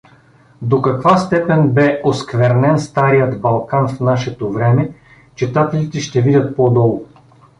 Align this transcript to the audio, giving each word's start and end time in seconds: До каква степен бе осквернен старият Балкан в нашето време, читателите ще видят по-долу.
До 0.61 0.81
каква 0.81 1.17
степен 1.17 1.69
бе 1.69 2.01
осквернен 2.03 2.79
старият 2.79 3.41
Балкан 3.41 3.87
в 3.87 3.99
нашето 3.99 4.51
време, 4.51 4.91
читателите 5.35 5.99
ще 5.99 6.21
видят 6.21 6.55
по-долу. 6.55 7.05